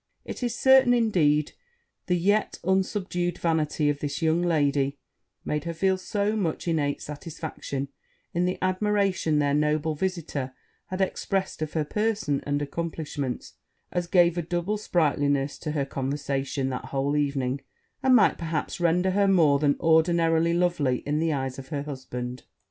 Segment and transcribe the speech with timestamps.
[0.25, 1.51] It is certain, indeed,
[2.07, 4.97] the yet unsubdued vanity of this young lady
[5.45, 7.87] made her feel so much innate satisfaction
[8.33, 10.55] in the admiration their noble visitor
[10.87, 13.53] had expressed of her person and accomplishments,
[13.91, 17.61] as gave a double sprightliness to her conversation that whole evening;
[18.01, 22.45] and might, perhaps, render her more than ordinarily lovely in the eyes of her husband.